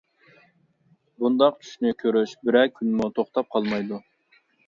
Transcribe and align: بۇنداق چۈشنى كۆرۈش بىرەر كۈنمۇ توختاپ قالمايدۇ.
بۇنداق 1.23 1.59
چۈشنى 1.65 1.91
كۆرۈش 2.01 2.33
بىرەر 2.47 2.73
كۈنمۇ 2.79 3.11
توختاپ 3.19 3.53
قالمايدۇ. 3.57 4.01